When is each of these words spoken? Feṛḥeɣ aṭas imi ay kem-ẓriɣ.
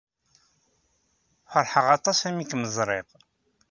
Feṛḥeɣ 1.51 1.85
aṭas 1.97 2.19
imi 2.29 2.43
ay 2.43 2.47
kem-ẓriɣ. 2.49 3.07